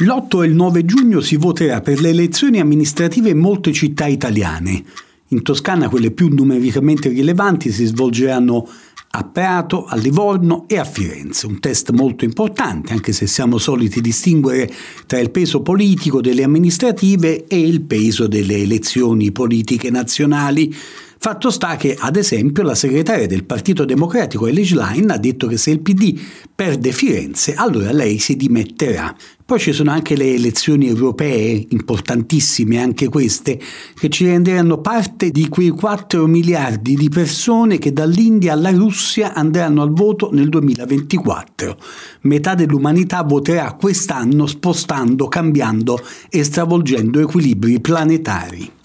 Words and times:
L'8 0.00 0.44
e 0.44 0.46
il 0.46 0.54
9 0.54 0.84
giugno 0.84 1.20
si 1.20 1.34
voterà 1.34 1.80
per 1.80 2.00
le 2.00 2.10
elezioni 2.10 2.60
amministrative 2.60 3.30
in 3.30 3.38
molte 3.38 3.72
città 3.72 4.06
italiane. 4.06 4.84
In 5.30 5.42
Toscana 5.42 5.88
quelle 5.88 6.12
più 6.12 6.28
numericamente 6.28 7.08
rilevanti 7.08 7.72
si 7.72 7.84
svolgeranno 7.84 8.68
a 9.10 9.24
Prato, 9.24 9.86
a 9.86 9.96
Livorno 9.96 10.66
e 10.68 10.78
a 10.78 10.84
Firenze. 10.84 11.46
Un 11.46 11.58
test 11.58 11.90
molto 11.90 12.24
importante, 12.24 12.92
anche 12.92 13.12
se 13.12 13.26
siamo 13.26 13.58
soliti 13.58 14.00
distinguere 14.00 14.70
tra 15.06 15.18
il 15.18 15.30
peso 15.30 15.62
politico 15.62 16.20
delle 16.20 16.44
amministrative 16.44 17.48
e 17.48 17.58
il 17.58 17.80
peso 17.80 18.28
delle 18.28 18.58
elezioni 18.58 19.32
politiche 19.32 19.90
nazionali. 19.90 20.72
Fatto 21.20 21.50
sta 21.50 21.76
che, 21.76 21.96
ad 21.98 22.14
esempio, 22.14 22.62
la 22.62 22.76
segretaria 22.76 23.26
del 23.26 23.44
Partito 23.44 23.84
Democratico 23.84 24.46
Elish 24.46 24.72
Line 24.72 25.12
ha 25.12 25.18
detto 25.18 25.48
che 25.48 25.56
se 25.56 25.72
il 25.72 25.80
PD 25.80 26.16
perde 26.54 26.92
Firenze, 26.92 27.54
allora 27.54 27.90
lei 27.90 28.18
si 28.18 28.36
dimetterà. 28.36 29.12
Poi 29.44 29.58
ci 29.58 29.72
sono 29.72 29.90
anche 29.90 30.14
le 30.14 30.34
elezioni 30.34 30.86
europee, 30.86 31.66
importantissime 31.70 32.80
anche 32.80 33.08
queste, 33.08 33.58
che 33.98 34.08
ci 34.10 34.26
renderanno 34.26 34.80
parte 34.80 35.30
di 35.30 35.48
quei 35.48 35.70
4 35.70 36.24
miliardi 36.26 36.94
di 36.94 37.08
persone 37.08 37.78
che 37.78 37.92
dall'India 37.92 38.52
alla 38.52 38.70
Russia 38.70 39.34
andranno 39.34 39.82
al 39.82 39.92
voto 39.92 40.30
nel 40.32 40.48
2024. 40.48 41.76
Metà 42.22 42.54
dell'umanità 42.54 43.22
voterà 43.22 43.72
quest'anno 43.72 44.46
spostando, 44.46 45.26
cambiando 45.26 45.98
e 46.28 46.44
stravolgendo 46.44 47.18
equilibri 47.18 47.80
planetari. 47.80 48.76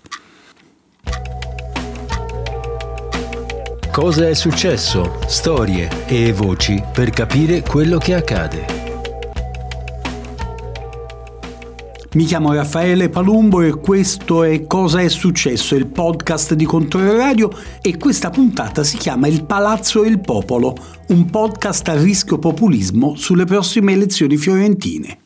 Cosa 3.93 4.27
è 4.27 4.33
successo? 4.33 5.20
Storie 5.27 6.07
e 6.07 6.33
voci 6.33 6.81
per 6.91 7.11
capire 7.11 7.61
quello 7.61 7.99
che 7.99 8.16
accade. 8.16 8.66
Mi 12.13 12.25
chiamo 12.25 12.52
Raffaele 12.53 13.09
Palumbo 13.09 13.61
e 13.61 13.75
questo 13.75 14.41
è 14.41 14.66
Cosa 14.66 15.02
è 15.02 15.09
successo, 15.09 15.75
il 15.75 15.85
podcast 15.85 16.55
di 16.55 16.66
Controllo 16.66 17.16
Radio 17.16 17.52
e 17.83 17.95
questa 18.00 18.31
puntata 18.31 18.83
si 18.83 18.97
chiama 18.97 19.27
Il 19.27 19.45
Palazzo 19.45 20.03
e 20.03 20.07
il 20.07 20.19
Popolo, 20.19 20.75
un 21.09 21.30
podcast 21.30 21.88
a 21.89 21.95
rischio 21.95 22.39
populismo 22.39 23.13
sulle 23.16 23.45
prossime 23.45 23.94
elezioni 23.94 24.38
fiorentine. 24.38 25.19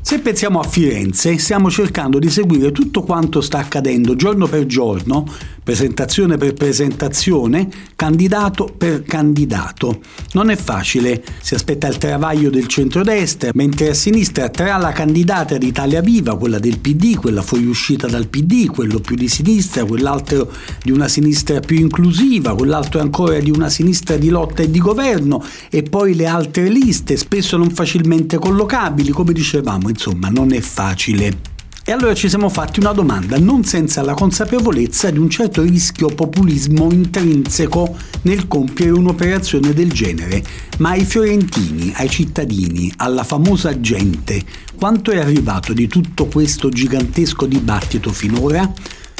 Se 0.00 0.20
pensiamo 0.20 0.60
a 0.60 0.62
Firenze, 0.62 1.36
stiamo 1.36 1.68
cercando 1.68 2.20
di 2.20 2.30
seguire 2.30 2.70
tutto 2.70 3.02
quanto 3.02 3.40
sta 3.40 3.58
accadendo 3.58 4.14
giorno 4.14 4.46
per 4.46 4.64
giorno 4.66 5.26
presentazione 5.66 6.36
per 6.36 6.54
presentazione, 6.54 7.68
candidato 7.96 8.72
per 8.78 9.02
candidato. 9.02 9.98
Non 10.34 10.50
è 10.50 10.54
facile, 10.54 11.24
si 11.40 11.54
aspetta 11.54 11.88
il 11.88 11.98
travaglio 11.98 12.50
del 12.50 12.68
centrodestra, 12.68 13.50
mentre 13.54 13.88
a 13.88 13.94
sinistra 13.94 14.48
tra 14.48 14.76
la 14.76 14.92
candidata 14.92 15.58
di 15.58 15.66
Italia 15.66 16.00
Viva, 16.02 16.38
quella 16.38 16.60
del 16.60 16.78
PD, 16.78 17.16
quella 17.16 17.42
fuoriuscita 17.42 18.06
dal 18.06 18.28
PD, 18.28 18.66
quello 18.66 19.00
più 19.00 19.16
di 19.16 19.26
sinistra, 19.26 19.84
quell'altro 19.84 20.52
di 20.84 20.92
una 20.92 21.08
sinistra 21.08 21.58
più 21.58 21.80
inclusiva, 21.80 22.54
quell'altro 22.54 23.00
ancora 23.00 23.40
di 23.40 23.50
una 23.50 23.68
sinistra 23.68 24.16
di 24.16 24.28
lotta 24.28 24.62
e 24.62 24.70
di 24.70 24.78
governo, 24.78 25.42
e 25.68 25.82
poi 25.82 26.14
le 26.14 26.26
altre 26.26 26.68
liste, 26.68 27.16
spesso 27.16 27.56
non 27.56 27.70
facilmente 27.70 28.38
collocabili, 28.38 29.10
come 29.10 29.32
dicevamo, 29.32 29.88
insomma, 29.88 30.28
non 30.28 30.52
è 30.52 30.60
facile. 30.60 31.55
E 31.88 31.92
allora 31.92 32.14
ci 32.14 32.28
siamo 32.28 32.48
fatti 32.48 32.80
una 32.80 32.90
domanda, 32.90 33.38
non 33.38 33.62
senza 33.62 34.02
la 34.02 34.12
consapevolezza 34.12 35.08
di 35.10 35.20
un 35.20 35.30
certo 35.30 35.62
rischio 35.62 36.08
populismo 36.08 36.90
intrinseco 36.90 37.96
nel 38.22 38.48
compiere 38.48 38.90
un'operazione 38.90 39.72
del 39.72 39.92
genere. 39.92 40.42
Ma 40.78 40.90
ai 40.90 41.04
fiorentini, 41.04 41.92
ai 41.94 42.10
cittadini, 42.10 42.92
alla 42.96 43.22
famosa 43.22 43.78
gente, 43.78 44.42
quanto 44.74 45.12
è 45.12 45.18
arrivato 45.18 45.72
di 45.72 45.86
tutto 45.86 46.26
questo 46.26 46.70
gigantesco 46.70 47.46
dibattito 47.46 48.10
finora? 48.10 48.68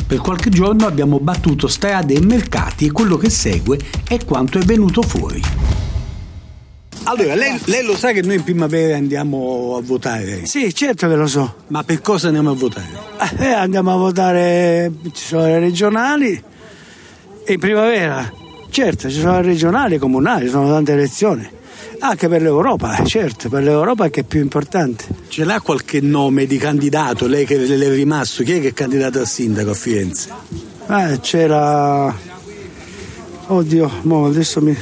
Per 0.04 0.19
qualche 0.19 0.50
giorno 0.50 0.87
abbiamo 0.87 1.21
battuto 1.21 1.69
strade 1.69 2.15
e 2.15 2.21
mercati 2.21 2.87
e 2.87 2.91
quello 2.91 3.16
che 3.16 3.31
segue 3.31 3.78
è 4.09 4.25
quanto 4.25 4.59
è 4.59 4.62
venuto 4.62 5.03
fuori. 5.03 5.41
Allora, 7.09 7.37
lei, 7.37 7.56
lei, 7.67 7.84
lo 7.84 7.97
sa 7.97 8.11
che 8.11 8.21
noi 8.22 8.34
in 8.34 8.43
primavera 8.43 8.97
andiamo 8.97 9.77
a 9.78 9.81
votare? 9.81 10.44
Sì, 10.44 10.75
certo 10.75 11.06
che 11.06 11.15
lo 11.15 11.28
so. 11.28 11.55
Ma 11.69 11.84
per 11.84 12.00
cosa 12.00 12.27
andiamo 12.27 12.50
a 12.50 12.55
votare? 12.55 12.89
Eh, 13.39 13.53
andiamo 13.53 13.94
a 13.94 13.97
votare, 13.97 14.91
ci 15.12 15.25
sono 15.25 15.45
le 15.45 15.61
regionali 15.61 16.43
e 17.45 17.53
in 17.53 17.61
primavera, 17.61 18.28
certo, 18.71 19.09
ci 19.09 19.21
sono 19.21 19.37
le 19.37 19.43
regionali 19.43 19.95
e 19.95 19.99
comunali, 19.99 20.47
ci 20.47 20.50
sono 20.50 20.69
tante 20.69 20.95
elezioni. 20.95 21.49
Anche 22.00 22.28
per 22.28 22.43
l'Europa, 22.43 22.97
eh, 22.97 23.06
certo, 23.06 23.49
per 23.49 23.62
l'Europa 23.62 24.11
che 24.11 24.22
è 24.22 24.25
più 24.25 24.41
importante. 24.41 25.05
Ce 25.28 25.45
l'ha 25.45 25.61
qualche 25.61 26.00
nome 26.00 26.47
di 26.47 26.59
candidato, 26.59 27.28
lei 27.28 27.47
che 27.47 27.56
le 27.56 27.87
è 27.87 27.89
rimasto? 27.89 28.43
Chi 28.43 28.55
è 28.55 28.61
che 28.61 28.69
è 28.69 28.72
candidato 28.72 29.21
a 29.21 29.25
sindaco 29.25 29.71
a 29.71 29.75
Firenze? 29.75 30.28
Eh, 30.89 31.21
c'era... 31.21 32.12
Oddio, 33.47 33.91
mo 34.03 34.27
adesso 34.27 34.61
mi 34.61 34.77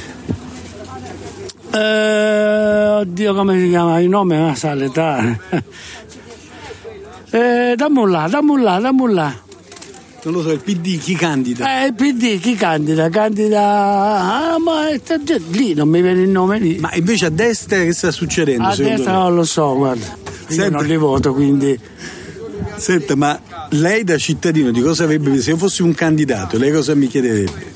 eh, 1.75 2.87
oddio, 3.01 3.33
come 3.33 3.59
si 3.59 3.69
chiama? 3.69 3.99
Il 3.99 4.09
nome 4.09 4.37
non 4.37 4.55
sa 4.55 4.73
l'età. 4.73 5.37
eh, 7.31 7.73
dammi 7.75 8.09
là, 8.09 8.27
dammi 8.29 8.61
là, 8.61 8.79
dammi 8.79 9.13
là. 9.13 9.43
Non 10.23 10.33
lo 10.33 10.41
so, 10.41 10.51
il 10.51 10.59
PD 10.59 10.97
chi 10.97 11.13
candida? 11.13 11.83
Eh, 11.83 11.87
il 11.87 11.93
PD 11.93 12.39
chi 12.39 12.55
candida? 12.55 13.09
Candida. 13.09 13.61
Ah, 13.61 14.57
ma 14.57 14.87
lì 15.51 15.75
non 15.75 15.87
mi 15.87 16.01
viene 16.01 16.21
il 16.21 16.29
nome 16.29 16.57
lì. 16.57 16.79
Ma 16.79 16.91
invece 16.95 17.27
a 17.27 17.29
destra 17.29 17.83
che 17.83 17.93
sta 17.93 18.09
succedendo? 18.09 18.63
A 18.63 18.75
destra 18.75 19.11
me? 19.11 19.19
non 19.19 19.35
lo 19.35 19.43
so, 19.43 19.75
guarda. 19.75 20.17
Senta. 20.47 20.63
Io 20.63 20.69
non 20.71 20.85
li 20.85 20.97
voto, 20.97 21.31
quindi. 21.31 21.79
Senta, 22.77 23.15
ma 23.15 23.39
lei 23.71 24.03
da 24.03 24.17
cittadino 24.17 24.71
di 24.71 24.81
cosa 24.81 25.03
avrebbe. 25.03 25.39
Se 25.41 25.51
io 25.51 25.57
fossi 25.57 25.83
un 25.83 25.93
candidato, 25.93 26.57
lei 26.57 26.71
cosa 26.71 26.95
mi 26.95 27.05
chiederebbe? 27.05 27.74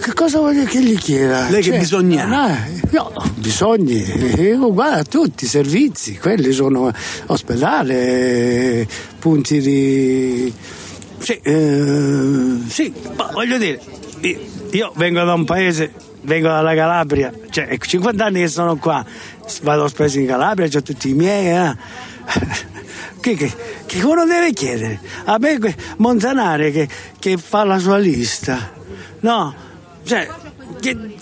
Che 0.00 0.14
cosa 0.14 0.38
voglio 0.38 0.64
che 0.64 0.82
gli 0.82 0.96
chieda? 0.96 1.50
Lei 1.50 1.62
cioè, 1.62 1.74
che 1.74 1.78
bisogna? 1.80 2.24
No, 2.24 2.56
no, 2.90 3.12
bisogni, 3.34 4.02
è 4.02 4.54
uguale 4.54 5.00
a 5.00 5.04
tutti, 5.04 5.44
i 5.44 5.46
servizi, 5.46 6.16
quelli 6.16 6.52
sono 6.52 6.90
ospedale, 7.26 8.88
punti 9.18 9.60
di... 9.60 10.52
Sì, 11.18 11.38
eh, 11.42 12.60
sì, 12.66 12.94
ma 13.14 13.28
voglio 13.30 13.58
dire, 13.58 13.78
io 14.70 14.90
vengo 14.96 15.22
da 15.22 15.34
un 15.34 15.44
paese, 15.44 15.92
vengo 16.22 16.48
dalla 16.48 16.74
Calabria, 16.74 17.30
cioè 17.50 17.76
50 17.78 18.24
anni 18.24 18.40
che 18.40 18.48
sono 18.48 18.76
qua, 18.76 19.04
vado 19.60 19.86
spesso 19.86 20.18
in 20.18 20.26
Calabria, 20.26 20.66
ho 20.72 20.82
tutti 20.82 21.10
i 21.10 21.14
miei... 21.14 21.46
Eh. 21.48 22.68
Che, 23.20 23.34
che, 23.34 23.52
che, 23.84 24.02
uno 24.02 24.24
deve 24.24 24.54
chiedere? 24.54 24.98
A 25.24 25.36
me 25.38 25.58
Montanare 25.98 26.70
che, 26.70 26.88
che 27.18 27.36
fa 27.36 27.64
la 27.64 27.78
sua 27.78 27.98
lista, 27.98 28.72
no? 29.20 29.54
Cioè, 30.02 30.28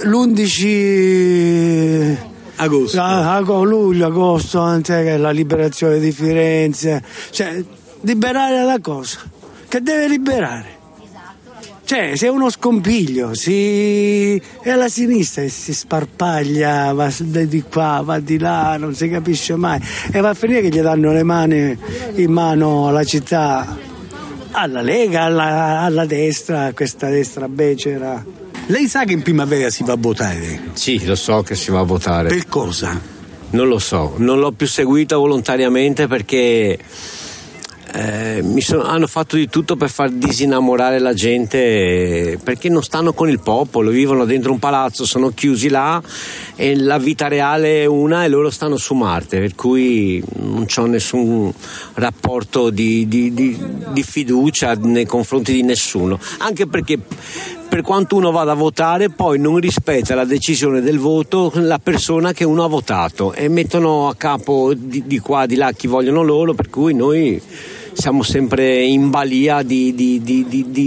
l'11 0.05 2.16
agosto. 2.56 3.00
A, 3.00 3.41
luglio, 3.41 4.06
agosto, 4.06 4.61
anche 4.61 5.16
la 5.16 5.31
liberazione 5.31 5.99
di 5.99 6.12
Firenze. 6.12 7.03
Cioè, 7.31 7.65
liberare 8.03 8.65
la 8.65 8.78
cosa. 8.81 9.21
Che 9.69 9.81
deve 9.81 10.09
liberare? 10.09 10.77
Cioè, 11.88 12.17
se 12.17 12.28
uno 12.28 12.50
scompiglio, 12.50 13.33
si... 13.33 14.37
è 14.37 14.69
alla 14.69 14.91
sinistra 14.91 15.41
e 15.41 15.49
si 15.49 15.72
sparpaglia, 15.72 16.93
va 16.93 17.11
di 17.19 17.62
qua, 17.62 18.03
va 18.05 18.21
di 18.21 18.38
là, 18.38 18.77
non 18.77 18.94
si 18.94 19.09
capisce 19.09 19.56
mai. 19.56 19.81
E 20.12 20.21
va 20.21 20.28
a 20.28 20.34
finire 20.34 20.61
che 20.61 20.69
gli 20.69 20.83
danno 20.83 21.12
le 21.12 21.22
mani 21.22 21.78
in 22.17 22.31
mano 22.31 22.88
alla 22.88 23.05
città, 23.05 23.75
alla 24.53 24.81
Lega, 24.81 25.22
alla, 25.22 25.81
alla 25.81 26.06
destra, 26.06 26.72
questa 26.72 27.09
destra 27.09 27.48
becera. 27.48 28.25
Lei 28.66 28.86
sa 28.86 29.04
che 29.04 29.12
in 29.12 29.22
primavera 29.22 29.70
si 29.70 29.82
va 29.82 29.94
a 29.94 29.97
votare? 29.98 30.61
Sì, 30.75 31.05
lo 31.06 31.14
so 31.14 31.43
che 31.43 31.55
si 31.55 31.70
va 31.70 31.81
a 31.81 31.84
votare. 31.84 32.28
Per 32.28 32.46
cosa? 32.46 33.17
Non 33.50 33.67
lo 33.67 33.78
so, 33.78 34.14
non 34.19 34.38
l'ho 34.38 34.52
più 34.52 34.67
seguita 34.67 35.17
volontariamente 35.17 36.06
perché 36.06 36.78
eh, 37.90 38.44
sono, 38.58 38.82
hanno 38.82 39.06
fatto 39.06 39.37
di 39.37 39.49
tutto 39.49 39.76
per 39.76 39.88
far 39.88 40.11
disinnamorare 40.11 40.99
la 40.99 41.14
gente 41.14 42.38
perché 42.44 42.69
non 42.69 42.82
stanno 42.82 43.14
con 43.14 43.31
il 43.31 43.40
popolo, 43.40 43.90
vivono 43.90 44.26
dentro 44.26 44.52
un 44.52 44.58
palazzo, 44.58 45.06
sono 45.06 45.31
chiusi 45.31 45.70
là 45.70 46.02
e 46.60 46.75
la 46.75 46.99
vita 46.99 47.28
reale 47.28 47.82
è 47.82 47.84
una 47.84 48.25
e 48.25 48.28
loro 48.28 48.50
stanno 48.50 48.76
su 48.76 48.94
Marte, 48.94 49.38
per 49.38 49.55
cui 49.55 50.20
non 50.40 50.66
ho 50.76 50.87
nessun 50.87 51.52
rapporto 51.94 52.70
di, 52.70 53.06
di, 53.06 53.32
di, 53.32 53.56
di 53.93 54.02
fiducia 54.02 54.72
nei 54.75 55.06
confronti 55.06 55.52
di 55.52 55.62
nessuno, 55.62 56.19
anche 56.38 56.66
perché 56.66 56.99
per 57.69 57.82
quanto 57.82 58.16
uno 58.16 58.32
vada 58.32 58.52
a 58.52 58.56
votare 58.56 59.08
poi 59.08 59.38
non 59.38 59.58
rispetta 59.58 60.16
la 60.16 60.25
decisione 60.25 60.81
del 60.81 60.99
voto 60.99 61.52
la 61.55 61.78
persona 61.78 62.32
che 62.32 62.43
uno 62.43 62.64
ha 62.64 62.69
votato. 62.69 63.32
E 63.34 63.49
mettono 63.49 64.08
a 64.08 64.16
capo 64.16 64.72
di 64.75 65.20
qua 65.20 65.46
di 65.46 65.54
là 65.54 65.70
chi 65.70 65.87
vogliono 65.87 66.22
loro 66.22 66.54
per 66.54 66.70
cui 66.70 66.93
noi 66.93 67.40
siamo 67.99 68.23
sempre 68.23 68.85
in 68.85 69.11
balia 69.11 69.62
di, 69.62 69.93
di, 69.93 70.21
di, 70.23 70.47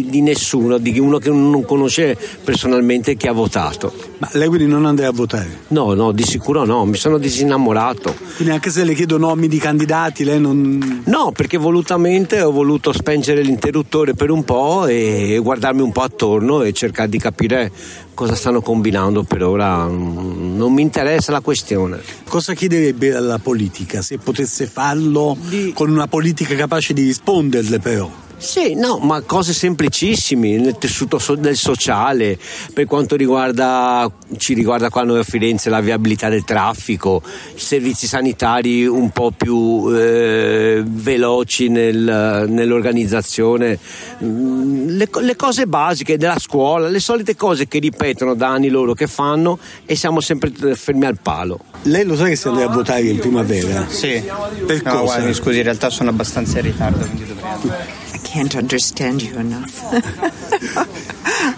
di, 0.10 0.22
nessuno, 0.22 0.78
di 0.78 0.98
uno 0.98 1.18
che 1.18 1.30
non 1.30 1.66
conosce 1.66 2.18
personalmente 2.42 3.18
che 3.18 3.28
ha 3.28 3.34
votato. 3.34 3.92
Ma 4.20 4.30
lei 4.34 4.48
quindi 4.48 4.66
non 4.68 4.86
andrà 4.86 5.10
a 5.10 5.12
votare? 5.12 5.60
No, 5.70 5.94
no, 5.94 6.14
di 6.14 6.24
sicuro 6.24 6.64
no, 6.64 6.86
mi 6.86 6.96
sono 6.96 7.18
disinnamorato. 7.18 8.16
Quindi 8.38 8.54
anche 8.54 8.70
se 8.70 8.86
le 8.86 8.94
chiedo 8.94 9.18
nomi 9.18 9.50
di 9.50 9.58
candidati, 9.58 10.24
lei 10.24 10.40
non... 10.40 11.02
No, 11.04 11.34
perché 11.36 11.58
volutamente 11.58 12.42
ho 12.42 12.52
voluto 12.52 12.94
spengere 12.94 13.42
l'interruttore 13.42 14.14
per 14.14 14.30
un 14.30 14.46
po' 14.46 14.86
e 14.86 15.38
guardarmi 15.44 15.82
un 15.82 15.92
po' 15.92 16.04
attorno 16.04 16.62
e 16.62 16.72
cercare 16.72 17.10
di 17.10 17.18
capire 17.18 17.72
cosa 18.22 18.36
stanno 18.36 18.62
combinando 18.62 19.24
per 19.24 19.42
ora. 19.42 19.88
Non 19.88 20.72
mi 20.72 20.84
interessa 20.84 21.32
la 21.32 21.40
questione. 21.40 22.00
Cosa 22.28 22.54
chiederebbe 22.54 23.16
alla 23.16 23.40
politica 23.40 24.04
se 24.04 24.20
potesse 24.20 24.68
farlo 24.68 25.36
di... 25.50 25.72
con 25.74 25.90
una 25.90 26.06
politica 26.06 26.54
capace 26.54 26.94
di 26.94 27.02
risponderle 27.02 27.80
però? 27.80 28.08
Sì, 28.42 28.74
no, 28.74 28.98
ma 28.98 29.22
cose 29.22 29.54
semplicissime 29.54 30.58
nel 30.58 30.76
tessuto 30.80 31.20
so- 31.20 31.36
del 31.36 31.56
sociale, 31.56 32.40
per 32.74 32.86
quanto 32.86 33.16
riguarda, 33.16 34.12
ci 34.38 34.56
riguarda 34.56 34.90
qua 34.90 35.04
noi 35.04 35.20
a 35.20 35.24
Firenze 35.24 35.70
la 35.70 35.80
viabilità 35.80 36.28
del 36.28 36.44
traffico, 36.44 37.22
servizi 37.54 38.08
sanitari 38.08 38.88
un 38.88 39.12
po' 39.12 39.30
più 39.30 39.88
eh, 39.96 40.82
veloci 40.84 41.70
nel, 41.70 42.48
nell'organizzazione, 42.50 43.78
mm, 44.24 44.88
le, 44.88 45.08
le, 45.22 45.36
cose 45.36 45.68
basiche 45.68 46.18
della 46.18 46.40
scuola, 46.40 46.88
le 46.88 47.00
solite 47.00 47.36
cose 47.36 47.68
che 47.68 47.78
ripetono 47.78 48.34
da 48.34 48.50
anni 48.50 48.70
loro 48.70 48.96
che 48.96 49.06
fanno 49.06 49.60
e 49.86 49.96
siamo 49.96 50.20
sempre 50.20 50.52
fermi 50.76 51.06
al 51.06 51.20
palo. 51.22 51.60
Lei 51.84 52.04
lo 52.06 52.16
sa 52.16 52.26
che 52.26 52.36
si 52.36 52.48
andrà 52.48 52.66
a 52.66 52.70
votare 52.70 53.02
in 53.02 53.20
primavera? 53.20 53.86
Sì. 53.88 54.20
Per 54.66 54.84
no, 54.84 54.92
cosa? 54.92 55.04
Guardi, 55.04 55.34
scusi, 55.36 55.58
in 55.58 55.64
realtà 55.64 55.92
sono 55.92 56.10
abbastanza 56.10 56.58
in 56.58 56.66
ritardo, 56.66 57.06
quindi 57.06 57.26
dovrei 57.26 58.01
can't 58.32 58.56
understand 58.56 59.22
you 59.22 59.38
enough. 59.38 59.84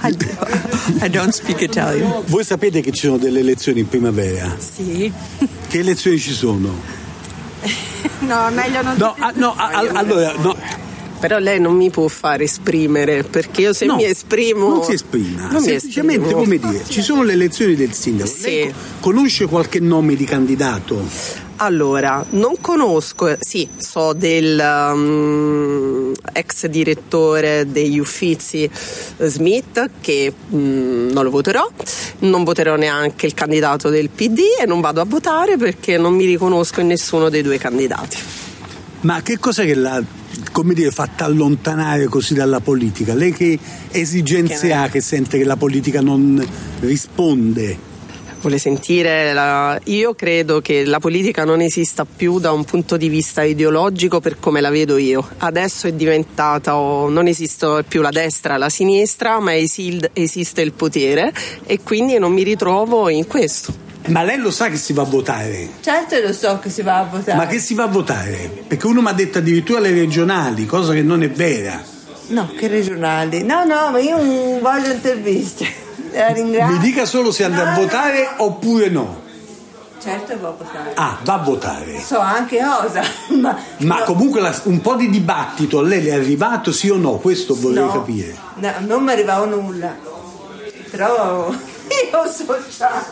I, 0.01 0.11
I, 1.01 1.07
don't 1.07 1.31
speak 1.31 1.61
Italian. 1.61 2.23
Voi 2.25 2.43
sapete 2.43 2.81
che 2.81 2.91
ci 2.91 3.05
sono 3.05 3.17
delle 3.17 3.39
elezioni 3.39 3.81
in 3.81 3.87
primavera? 3.87 4.55
Sì. 4.57 5.11
Che 5.67 5.77
elezioni 5.77 6.17
ci 6.17 6.33
sono? 6.33 6.73
no, 8.21 8.49
meglio 8.51 8.81
non 8.81 8.95
No, 8.97 9.15
ah, 9.19 9.31
no 9.35 9.53
a, 9.55 9.67
allora, 9.93 10.33
no. 10.37 10.55
Però 11.19 11.37
lei 11.37 11.59
non 11.59 11.75
mi 11.75 11.89
può 11.89 12.07
far 12.07 12.41
esprimere 12.41 13.23
perché 13.23 13.61
io 13.61 13.73
se 13.73 13.85
no, 13.85 13.95
mi 13.95 14.05
esprimo. 14.05 14.69
Non 14.69 14.83
si 14.83 14.93
esprima, 14.93 15.47
non 15.49 15.61
semplicemente 15.61 16.33
come 16.33 16.57
dire, 16.57 16.83
ci 16.87 17.01
sono 17.01 17.23
le 17.23 17.33
elezioni 17.33 17.75
del 17.75 17.93
sindaco. 17.93 18.29
Sì. 18.29 18.41
Lei 18.41 18.73
conosce 18.99 19.45
qualche 19.45 19.79
nome 19.79 20.15
di 20.15 20.25
candidato? 20.25 21.41
Allora, 21.57 22.25
non 22.31 22.55
conosco, 22.59 23.37
sì, 23.39 23.69
so 23.77 24.11
del 24.11 24.59
um, 24.59 26.02
ex 26.31 26.67
direttore 26.67 27.65
degli 27.69 27.99
Uffizi 27.99 28.69
Smith 29.17 29.89
che 29.99 30.33
um, 30.49 31.09
non 31.11 31.23
lo 31.23 31.29
voterò, 31.29 31.69
non 32.19 32.43
voterò 32.43 32.75
neanche 32.75 33.25
il 33.25 33.33
candidato 33.33 33.89
del 33.89 34.09
PD 34.09 34.39
e 34.61 34.65
non 34.65 34.81
vado 34.81 35.01
a 35.01 35.05
votare 35.05 35.57
perché 35.57 35.97
non 35.97 36.13
mi 36.13 36.25
riconosco 36.25 36.81
in 36.81 36.87
nessuno 36.87 37.29
dei 37.29 37.41
due 37.41 37.57
candidati. 37.57 38.17
Ma 39.01 39.21
che 39.21 39.37
cos'è 39.37 39.65
che 39.65 39.75
l'ha 39.75 40.01
come 40.51 40.73
dire, 40.73 40.91
fatta 40.91 41.25
allontanare 41.25 42.05
così 42.05 42.33
dalla 42.33 42.59
politica? 42.59 43.13
Lei 43.13 43.33
che 43.33 43.59
esigenze 43.91 44.67
che 44.67 44.73
ha 44.73 44.87
che 44.87 45.01
sente 45.01 45.37
che 45.37 45.43
la 45.43 45.57
politica 45.57 46.01
non 46.01 46.45
risponde? 46.79 47.91
Vuole 48.43 48.57
sentire. 48.57 49.33
La... 49.33 49.79
Io 49.85 50.13
credo 50.13 50.61
che 50.61 50.85
la 50.85 50.99
politica 50.99 51.45
non 51.45 51.61
esista 51.61 52.05
più 52.05 52.39
da 52.39 52.51
un 52.51 52.65
punto 52.65 52.97
di 52.97 53.07
vista 53.07 53.43
ideologico 53.43 54.19
per 54.19 54.39
come 54.39 54.61
la 54.61 54.69
vedo 54.69 54.97
io. 54.97 55.27
Adesso 55.37 55.87
è 55.87 55.93
diventata, 55.93 56.75
oh, 56.75 57.09
non 57.09 57.27
esiste 57.27 57.83
più 57.87 58.01
la 58.01 58.09
destra, 58.09 58.57
la 58.57 58.69
sinistra, 58.69 59.39
ma 59.39 59.53
esiste 59.55 60.61
il 60.61 60.73
potere 60.73 61.33
e 61.65 61.79
quindi 61.81 62.19
non 62.19 62.33
mi 62.33 62.43
ritrovo 62.43 63.09
in 63.09 63.25
questo. 63.25 63.91
Ma 64.07 64.21
lei 64.23 64.37
lo 64.37 64.51
sa 64.51 64.69
che 64.69 64.75
si 64.75 64.91
va 64.91 65.03
a 65.03 65.05
votare? 65.05 65.69
Certo 65.79 66.19
lo 66.19 66.33
so 66.33 66.59
che 66.59 66.69
si 66.69 66.81
va 66.81 66.99
a 66.99 67.03
votare. 67.05 67.37
Ma 67.37 67.47
che 67.47 67.57
si 67.59 67.73
va 67.73 67.83
a 67.83 67.87
votare? 67.87 68.63
Perché 68.67 68.85
uno 68.85 69.01
mi 69.01 69.07
ha 69.07 69.13
detto 69.13 69.37
addirittura 69.37 69.79
le 69.79 69.91
regionali, 69.91 70.65
cosa 70.65 70.91
che 70.91 71.01
non 71.01 71.23
è 71.23 71.29
vera. 71.29 71.81
No, 72.27 72.51
che 72.57 72.67
regionali? 72.67 73.43
No, 73.43 73.63
no, 73.63 73.91
ma 73.91 73.99
io 73.99 74.17
non 74.17 74.59
voglio 74.61 74.91
interviste. 74.91 75.82
Mi 76.13 76.77
dica 76.79 77.05
solo 77.05 77.31
se 77.31 77.43
andrà 77.43 77.73
a 77.73 77.75
votare 77.75 78.29
oppure 78.37 78.89
no. 78.89 79.21
Certo 79.99 80.37
va 80.37 80.49
a 80.49 80.51
votare. 80.51 80.91
Ah, 80.95 81.17
va 81.23 81.33
a 81.33 81.37
votare. 81.37 81.99
So 81.99 82.19
anche 82.19 82.59
cosa. 82.59 83.01
Ma, 83.39 83.57
ma 83.79 83.99
no. 83.99 84.03
comunque 84.03 84.41
la, 84.41 84.53
un 84.65 84.81
po' 84.81 84.95
di 84.95 85.09
dibattito 85.09 85.79
a 85.79 85.83
lei 85.83 86.03
le 86.03 86.09
è 86.09 86.13
arrivato 86.13 86.73
sì 86.73 86.89
o 86.89 86.97
no? 86.97 87.13
Questo 87.13 87.55
vorrei 87.55 87.85
no, 87.85 87.91
capire. 87.91 88.35
No, 88.55 88.71
non 88.79 89.03
mi 89.03 89.11
arrivava 89.11 89.45
nulla. 89.45 89.95
Però 90.91 91.49
io 91.53 92.29
so 92.29 92.57
già. 92.77 93.05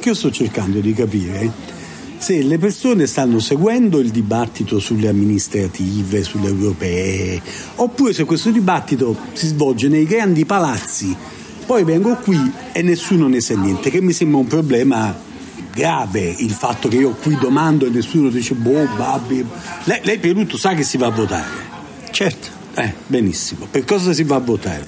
Che 0.00 0.08
io 0.08 0.14
sto 0.14 0.30
cercando 0.32 0.80
di 0.80 0.92
capire 0.92 1.80
se 2.22 2.40
le 2.40 2.56
persone 2.56 3.08
stanno 3.08 3.40
seguendo 3.40 3.98
il 3.98 4.10
dibattito 4.10 4.78
sulle 4.78 5.08
amministrative, 5.08 6.22
sulle 6.22 6.46
europee, 6.46 7.42
oppure 7.76 8.12
se 8.12 8.24
questo 8.24 8.50
dibattito 8.50 9.16
si 9.32 9.48
svolge 9.48 9.88
nei 9.88 10.04
grandi 10.04 10.44
palazzi 10.44 11.16
poi 11.64 11.84
vengo 11.84 12.16
qui 12.16 12.52
e 12.72 12.82
nessuno 12.82 13.28
ne 13.28 13.40
sa 13.40 13.54
niente, 13.54 13.90
che 13.90 14.00
mi 14.00 14.12
sembra 14.12 14.38
un 14.38 14.46
problema 14.46 15.30
grave 15.72 16.34
il 16.38 16.50
fatto 16.50 16.88
che 16.88 16.96
io 16.96 17.10
qui 17.10 17.36
domando 17.40 17.86
e 17.86 17.90
nessuno 17.90 18.28
dice 18.28 18.54
boh, 18.54 18.86
babbi. 18.96 19.44
Lei, 19.84 20.00
lei 20.02 20.18
Pierutto 20.18 20.56
sa 20.56 20.74
che 20.74 20.82
si 20.82 20.98
va 20.98 21.06
a 21.06 21.10
votare? 21.10 21.70
Certo. 22.10 22.48
Eh, 22.74 22.92
benissimo. 23.06 23.66
Per 23.70 23.84
cosa 23.84 24.12
si 24.12 24.22
va 24.22 24.36
a 24.36 24.40
votare? 24.40 24.84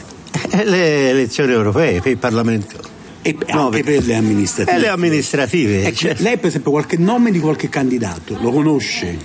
Eh, 0.50 0.64
le 0.64 1.10
elezioni 1.10 1.52
europee, 1.52 2.00
per 2.00 2.12
il 2.12 2.18
Parlamento. 2.18 2.92
E 3.22 3.36
no, 3.52 3.66
anche 3.66 3.82
per 3.82 4.04
le 4.04 4.14
amministrative. 4.14 4.76
E 4.76 4.80
le 4.80 4.88
amministrative. 4.88 5.86
Eh, 5.86 5.94
certo. 5.94 6.22
Lei 6.22 6.36
per 6.36 6.48
esempio 6.48 6.70
qualche 6.70 6.98
nome 6.98 7.30
di 7.30 7.40
qualche 7.40 7.68
candidato 7.68 8.36
lo 8.38 8.50
conosce? 8.50 9.16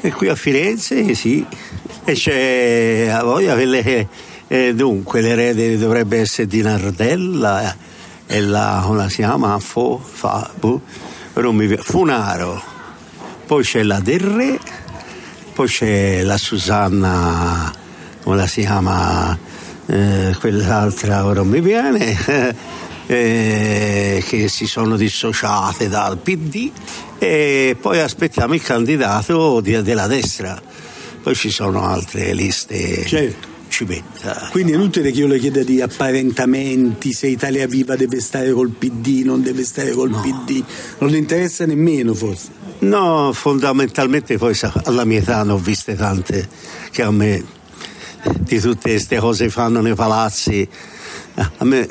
E 0.00 0.10
qui 0.10 0.28
a 0.28 0.34
Firenze 0.34 1.14
sì. 1.14 1.44
E 2.04 2.12
c'è 2.14 3.08
a 3.08 3.22
voglia 3.22 3.54
quelle 3.54 4.08
e 4.52 4.74
dunque 4.74 5.22
l'erede 5.22 5.78
dovrebbe 5.78 6.18
essere 6.18 6.46
di 6.46 6.60
Nardella 6.60 7.74
e 8.26 8.40
la, 8.42 8.82
come 8.84 9.08
si 9.08 9.16
chiama? 9.16 9.58
Fo, 9.58 9.98
fa, 9.98 10.50
bu, 10.60 10.78
Funaro. 11.78 12.62
Poi 13.46 13.64
c'è 13.64 13.82
la 13.82 14.00
del 14.00 14.20
re, 14.20 14.60
poi 15.54 15.66
c'è 15.66 16.22
la 16.22 16.36
Susanna, 16.36 17.72
come 18.22 18.36
la 18.36 18.46
si 18.46 18.60
chiama? 18.60 19.38
Eh, 19.86 20.36
quell'altra 20.38 21.24
ora 21.24 21.42
mi 21.44 21.60
viene. 21.60 22.60
Eh, 23.04 24.24
che 24.26 24.48
si 24.48 24.66
sono 24.66 24.96
dissociate 24.96 25.88
dal 25.88 26.18
PD 26.18 26.70
e 27.18 27.76
poi 27.78 27.98
aspettiamo 27.98 28.54
il 28.54 28.62
candidato 28.62 29.60
di, 29.60 29.82
della 29.82 30.06
destra. 30.06 30.58
Poi 31.20 31.34
ci 31.34 31.50
sono 31.50 31.84
altre 31.84 32.32
liste. 32.32 33.04
Certo 33.04 33.51
civetta. 33.72 34.48
Quindi 34.50 34.72
è 34.72 34.74
inutile 34.74 35.10
che 35.10 35.20
io 35.20 35.26
le 35.26 35.38
chieda 35.38 35.62
di 35.62 35.80
apparentamenti, 35.80 37.12
se 37.12 37.26
Italia 37.26 37.66
Viva 37.66 37.96
deve 37.96 38.20
stare 38.20 38.52
col 38.52 38.68
PD, 38.68 39.22
non 39.24 39.42
deve 39.42 39.64
stare 39.64 39.92
col 39.92 40.10
no. 40.10 40.20
PD, 40.20 40.62
non 40.98 41.08
le 41.08 41.16
interessa 41.16 41.64
nemmeno 41.64 42.12
forse. 42.12 42.60
No, 42.80 43.32
fondamentalmente 43.32 44.36
poi 44.36 44.56
alla 44.84 45.04
mia 45.04 45.20
età 45.20 45.42
ne 45.42 45.52
ho 45.52 45.58
viste 45.58 45.94
tante 45.94 46.46
che 46.90 47.02
a 47.02 47.10
me 47.10 47.42
di 48.40 48.60
tutte 48.60 48.90
queste 48.90 49.18
cose 49.18 49.48
fanno 49.48 49.80
nei 49.80 49.94
palazzi 49.94 50.68
a 51.34 51.64
me 51.64 51.88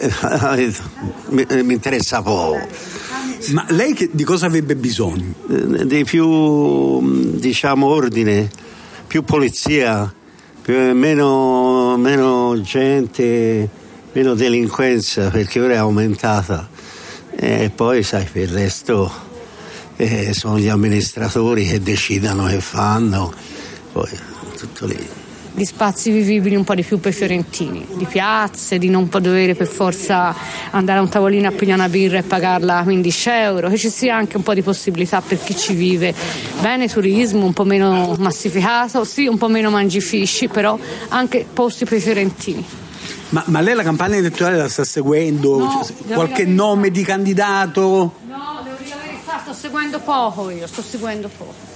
mi, 1.30 1.46
mi 1.50 1.74
interessa 1.74 2.22
poco. 2.22 2.60
Ma 3.54 3.66
lei 3.70 3.94
che, 3.94 4.10
di 4.12 4.24
cosa 4.24 4.46
avrebbe 4.46 4.76
bisogno? 4.76 5.34
Eh, 5.50 5.86
di 5.88 6.04
più, 6.04 7.40
diciamo, 7.40 7.88
ordine, 7.88 8.50
più 9.08 9.24
polizia, 9.24 10.14
meno, 10.68 11.98
meno 11.98 12.62
gente, 12.62 13.70
meno 14.12 14.34
delinquenza 14.36 15.30
perché 15.30 15.60
ora 15.60 15.74
è 15.74 15.78
aumentata. 15.78 16.70
E 17.36 17.72
poi 17.74 18.04
sai 18.04 18.28
per 18.32 18.44
il 18.44 18.50
resto 18.50 19.12
eh, 19.96 20.34
sono 20.34 20.60
gli 20.60 20.68
amministratori 20.68 21.66
che 21.66 21.82
decidono 21.82 22.48
e 22.50 22.60
fanno, 22.60 23.34
poi 23.92 24.10
tutto 24.58 24.86
lì 24.86 25.21
di 25.54 25.66
spazi 25.66 26.12
vivibili 26.12 26.56
un 26.56 26.64
po' 26.64 26.76
di 26.76 26.84
più 26.84 27.00
per 27.00 27.12
i 27.12 27.16
fiorentini, 27.16 27.86
di 27.96 28.06
piazze, 28.06 28.78
di 28.78 28.90
non 28.90 29.10
dover 29.10 29.56
per 29.56 29.68
forza 29.68 30.34
andare 30.72 31.00
a 31.00 31.02
un 31.02 31.10
tavolino 31.10 31.48
a 31.48 31.52
pigliare 31.52 31.80
una 31.80 31.90
birra 31.90 32.20
e 32.20 32.24
pagarla 32.24 32.82
15 32.84 33.30
euro, 33.30 33.70
che 33.70 33.78
ci 33.78 33.90
sia 33.90 34.16
anche 34.16 34.38
un 34.38 34.44
po' 34.44 34.54
di 34.54 34.62
possibilità 34.62 35.22
per 35.22 35.40
chi 35.44 35.56
ci 35.56 35.74
vive. 35.74 36.14
Bene, 36.62 36.88
turismo 36.88 37.46
un 37.46 37.54
po' 37.54 37.66
meno 37.66 38.16
massificato, 38.18 39.04
sì, 39.04 39.28
un 39.28 39.38
po' 39.38 39.50
meno 39.50 39.70
mangifisci, 39.70 40.48
però 40.48 40.78
anche 41.10 41.46
posti 41.52 41.86
per 41.86 41.98
i 41.98 42.02
fiorentini. 42.02 42.66
Ma, 43.30 43.44
ma 43.48 43.62
lei 43.62 43.76
la 43.76 43.84
campagna 43.84 44.18
elettorale 44.18 44.58
la 44.58 44.70
sta 44.70 44.84
seguendo? 44.84 45.58
No, 45.58 45.88
Qualche 46.08 46.46
nome 46.46 46.92
di 46.92 47.04
candidato? 47.04 48.16
No, 48.28 48.62
devo 48.64 48.76
dire 48.78 48.90
la 48.90 49.02
verità, 49.06 49.40
sto 49.42 49.54
seguendo 49.54 50.00
poco 50.00 50.50
io, 50.50 50.68
sto 50.68 50.82
seguendo 50.82 51.30
poco. 51.38 51.71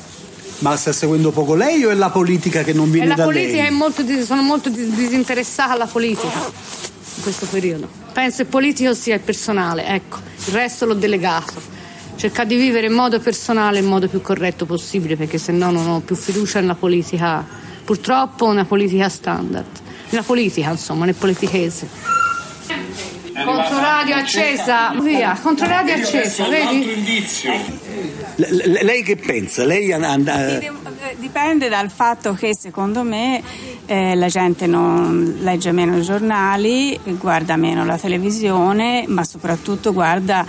Ma 0.59 0.75
sta 0.77 0.91
seguendo 0.93 1.31
poco 1.31 1.53
lei 1.53 1.83
o 1.83 1.89
è 1.89 1.93
la 1.93 2.09
politica 2.09 2.63
che 2.63 2.73
non 2.73 2.89
viene 2.89 3.07
E 3.07 3.09
la 3.09 3.15
da 3.15 3.23
politica 3.25 3.61
lei? 3.63 3.67
è 3.67 3.69
molto, 3.69 4.03
sono 4.23 4.41
molto 4.41 4.69
dis- 4.69 4.87
disinteressata 4.89 5.73
alla 5.73 5.85
politica 5.85 6.37
in 6.37 7.21
questo 7.21 7.45
periodo. 7.49 7.87
Penso 8.13 8.41
il 8.43 8.47
politico 8.47 8.93
sia 8.93 9.15
il 9.15 9.21
personale, 9.21 9.85
ecco, 9.85 10.17
il 10.47 10.53
resto 10.53 10.85
l'ho 10.85 10.93
delegato. 10.93 11.73
Cercare 12.15 12.47
di 12.47 12.55
vivere 12.55 12.87
in 12.87 12.93
modo 12.93 13.19
personale, 13.19 13.79
in 13.79 13.85
modo 13.85 14.07
più 14.07 14.21
corretto 14.21 14.65
possibile, 14.65 15.17
perché 15.17 15.37
se 15.37 15.51
no 15.51 15.69
non 15.71 15.87
ho 15.89 15.99
più 15.99 16.15
fiducia 16.15 16.61
nella 16.61 16.75
politica, 16.75 17.45
purtroppo 17.83 18.45
una 18.45 18.63
politica 18.63 19.09
standard. 19.09 19.67
Nella 20.09 20.23
politica, 20.23 20.69
insomma, 20.69 21.03
nel 21.03 21.15
politichese. 21.15 21.87
Controradio 23.43 24.15
accesa, 24.15 24.93
via, 25.01 25.37
controradio 25.41 25.93
accesa, 25.95 26.47
vedi? 26.47 26.85
Le- 28.37 28.47
le- 28.67 28.83
lei 28.83 29.03
che 29.03 29.17
pensa? 29.17 29.65
Lei 29.65 29.91
and- 29.91 30.03
and- 30.05 30.27
Eh, 30.27 30.71
Dipende 31.17 31.67
dal 31.69 31.89
fatto 31.91 32.33
che 32.33 32.55
secondo 32.57 33.03
me 33.03 33.41
eh, 33.85 34.15
la 34.15 34.27
gente 34.27 34.67
non 34.67 35.37
legge 35.41 35.71
meno 35.71 35.97
i 35.97 36.01
giornali, 36.01 36.97
guarda 37.19 37.55
meno 37.57 37.85
la 37.85 37.97
televisione, 37.97 39.03
ma 39.07 39.23
soprattutto 39.23 39.91
guarda 39.93 40.45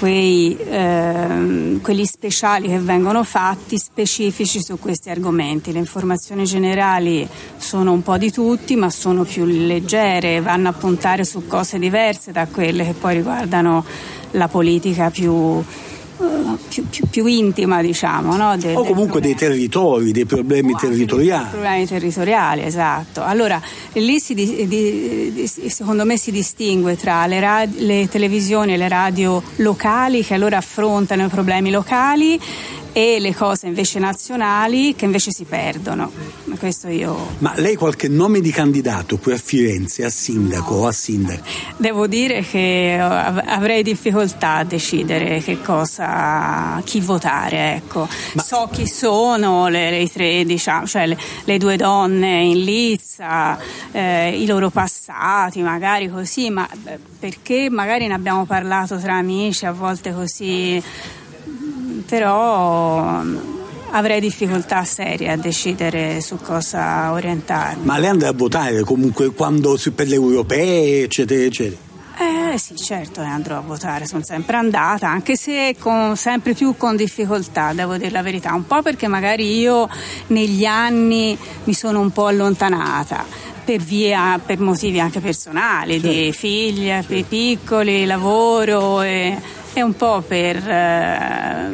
quei, 0.00 0.56
ehm, 0.58 1.82
quegli 1.82 2.06
speciali 2.06 2.68
che 2.68 2.78
vengono 2.78 3.22
fatti 3.22 3.76
specifici 3.76 4.62
su 4.62 4.78
questi 4.78 5.10
argomenti. 5.10 5.72
Le 5.72 5.78
informazioni 5.78 6.44
generali 6.44 7.28
sono 7.58 7.92
un 7.92 8.02
po' 8.02 8.16
di 8.16 8.32
tutti, 8.32 8.76
ma 8.76 8.88
sono 8.88 9.24
più 9.24 9.44
leggere, 9.44 10.40
vanno 10.40 10.70
a 10.70 10.72
puntare 10.72 11.26
su 11.26 11.46
cose 11.46 11.78
diverse 11.78 12.32
da 12.32 12.46
quelle 12.46 12.82
che 12.86 12.94
poi 12.94 13.16
riguardano 13.16 13.84
la 14.30 14.48
politica 14.48 15.10
più, 15.10 15.62
eh, 15.62 15.89
più, 16.68 16.86
più- 16.88 17.06
più 17.08 17.26
intima, 17.26 17.80
diciamo. 17.80 18.36
No? 18.36 18.56
De- 18.56 18.74
o 18.74 18.84
comunque 18.84 19.20
dei 19.20 19.34
territori, 19.34 20.12
dei 20.12 20.24
problemi 20.26 20.74
territoriali. 20.74 21.48
problemi 21.50 21.86
territoriali, 21.86 22.62
esatto. 22.62 23.22
Allora 23.22 23.60
lì 23.94 24.20
si 24.20 24.34
di- 24.34 24.66
di- 24.68 25.46
secondo 25.68 26.04
me 26.04 26.16
si 26.16 26.30
distingue 26.30 26.96
tra 26.96 27.26
le, 27.26 27.40
rad- 27.40 27.78
le 27.78 28.08
televisioni 28.08 28.74
e 28.74 28.76
le 28.76 28.88
radio 28.88 29.42
locali 29.56 30.22
che 30.24 30.34
allora 30.34 30.58
affrontano 30.58 31.24
i 31.24 31.28
problemi 31.28 31.70
locali 31.70 32.38
e 32.92 33.18
le 33.20 33.34
cose 33.34 33.66
invece 33.66 33.98
nazionali 33.98 34.94
che 34.94 35.04
invece 35.04 35.30
si 35.32 35.44
perdono. 35.44 36.10
Questo 36.58 36.88
io 36.88 37.16
Ma 37.38 37.52
lei 37.56 37.74
qualche 37.76 38.08
nome 38.08 38.40
di 38.40 38.50
candidato 38.50 39.18
qui 39.18 39.32
a 39.32 39.38
Firenze, 39.38 40.04
a 40.04 40.10
sindaco 40.10 40.74
o 40.74 40.86
a 40.86 40.92
sindaco? 40.92 41.42
devo 41.76 42.06
dire 42.06 42.42
che 42.42 42.98
av- 43.00 43.42
avrei 43.46 43.82
difficoltà 43.82 44.56
a 44.56 44.64
decidere 44.64 45.40
che 45.40 45.60
cosa, 45.60 46.80
chi 46.84 47.00
votare. 47.00 47.76
Ecco. 47.76 48.08
So 48.36 48.68
chi 48.70 48.86
sono 48.86 49.68
le, 49.68 49.90
le 49.90 50.08
tre, 50.08 50.44
diciamo, 50.44 50.86
cioè 50.86 51.06
le, 51.06 51.16
le 51.44 51.58
due 51.58 51.76
donne 51.76 52.42
in 52.42 52.62
lizza, 52.62 53.58
eh, 53.92 54.40
i 54.40 54.46
loro 54.46 54.70
passati, 54.70 55.62
magari 55.62 56.08
così, 56.10 56.50
ma 56.50 56.68
eh, 56.84 56.98
perché 57.18 57.68
magari 57.70 58.06
ne 58.06 58.14
abbiamo 58.14 58.44
parlato 58.44 58.98
tra 58.98 59.14
amici, 59.14 59.66
a 59.66 59.72
volte 59.72 60.12
così, 60.12 60.82
però 62.10 63.22
mm, 63.22 63.36
avrei 63.92 64.20
difficoltà 64.20 64.82
serie 64.82 65.30
a 65.30 65.36
decidere 65.36 66.20
su 66.20 66.38
cosa 66.38 67.12
orientarmi. 67.12 67.84
Ma 67.84 67.98
lei 67.98 68.10
andrà 68.10 68.28
a 68.28 68.32
votare 68.32 68.80
comunque 68.82 69.30
quando 69.30 69.78
per 69.94 70.08
le 70.08 70.16
europee, 70.16 71.04
eccetera, 71.04 71.44
eccetera. 71.44 71.88
Eh 72.18 72.58
sì, 72.58 72.74
certo, 72.76 73.22
eh, 73.22 73.26
andrò 73.26 73.58
a 73.58 73.60
votare, 73.60 74.06
sono 74.06 74.24
sempre 74.24 74.56
andata, 74.56 75.08
anche 75.08 75.36
se 75.36 75.76
con, 75.78 76.16
sempre 76.16 76.52
più 76.52 76.74
con 76.76 76.96
difficoltà, 76.96 77.72
devo 77.72 77.96
dire 77.96 78.10
la 78.10 78.22
verità, 78.22 78.52
un 78.54 78.66
po' 78.66 78.82
perché 78.82 79.06
magari 79.06 79.58
io 79.58 79.88
negli 80.26 80.64
anni 80.64 81.38
mi 81.64 81.72
sono 81.72 82.00
un 82.00 82.10
po' 82.10 82.26
allontanata. 82.26 83.48
Per, 83.62 83.78
via, 83.78 84.40
per 84.44 84.58
motivi 84.58 84.98
anche 84.98 85.20
personali, 85.20 86.00
di 86.00 86.32
figli, 86.32 86.90
pi- 87.06 87.22
piccoli, 87.22 88.04
lavoro 88.04 89.00
e, 89.02 89.38
e 89.72 89.82
un 89.82 89.94
po' 89.96 90.22
per, 90.26 90.56
eh, 90.68 91.70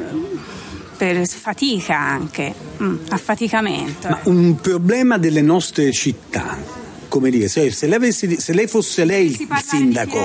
per 0.97 1.27
fatica 1.27 1.99
anche, 1.99 2.55
mm, 2.83 2.97
affaticamento. 3.11 4.09
Ma 4.09 4.21
un 4.25 4.57
problema 4.61 5.19
delle 5.19 5.43
nostre 5.43 5.91
città, 5.93 6.57
come 7.09 7.31
dire, 7.31 7.49
se, 7.49 7.71
se 7.71 7.87
lei, 7.87 7.97
avessi- 7.97 8.39
se 8.41 8.53
lei 8.53 8.67
fosse 8.67 9.05
lei 9.05 9.27
il 9.27 9.49
sindaco, 9.65 10.17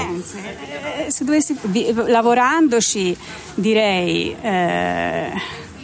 Eh, 1.06 1.12
se 1.12 1.24
dovessi, 1.24 1.56
vi- 1.64 1.94
lavorandoci 1.94 3.16
direi 3.56 4.36
eh, 4.42 5.32